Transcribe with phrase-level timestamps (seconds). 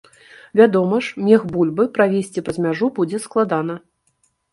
[0.59, 3.77] Вядома ж, мех бульбы правезці праз мяжу будзе складана.